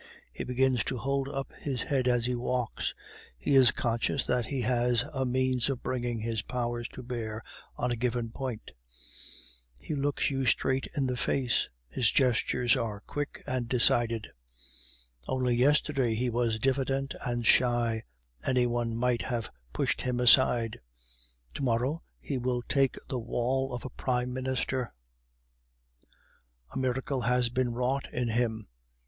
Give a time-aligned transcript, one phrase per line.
[0.33, 2.95] He begins to hold up his head as he walks;
[3.37, 7.43] he is conscious that he has a means of bringing his powers to bear
[7.75, 8.71] on a given point;
[9.77, 14.29] he looks you straight in the face; his gestures are quick and decided;
[15.27, 18.01] only yesterday he was diffident and shy,
[18.43, 20.79] any one might have pushed him aside;
[21.53, 24.95] to morrow, he will take the wall of a prime minister.
[26.73, 28.67] A miracle has been wrought in him.